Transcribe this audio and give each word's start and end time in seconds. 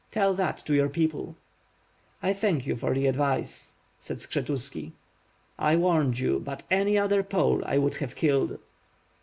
Tell 0.09 0.33
that 0.33 0.65
to 0.65 0.73
your 0.73 0.89
people/' 0.89 1.35
"I 2.23 2.33
thank 2.33 2.65
you 2.65 2.75
for 2.75 2.91
the 2.95 3.05
advice," 3.05 3.73
said 3.99 4.17
Skshetuski. 4.17 4.93
"I 5.59 5.75
warned 5.75 6.17
you; 6.17 6.39
but 6.39 6.63
any 6.71 6.97
other 6.97 7.21
Pole 7.21 7.61
I 7.67 7.77
would 7.77 7.93
have 7.99 8.15
killed." 8.15 8.57